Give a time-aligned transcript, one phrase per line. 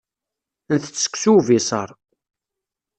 [0.73, 1.89] Ntett seksu ubiṣaṛ.